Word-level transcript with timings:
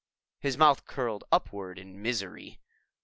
His 0.39 0.57
mouth 0.57 0.87
curled 0.87 1.25
upward 1.31 1.77
in 1.77 2.01
misery. 2.01 2.59